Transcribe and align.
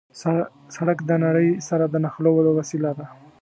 سړک 0.75 0.99
د 1.09 1.11
نړۍ 1.25 1.49
سره 1.69 1.85
د 1.89 1.95
نښلولو 2.03 2.49
وسیله 2.59 2.91
ده. 2.99 3.05